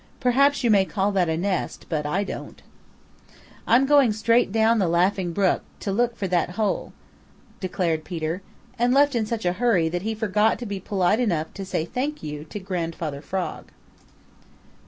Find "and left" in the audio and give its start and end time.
8.79-9.13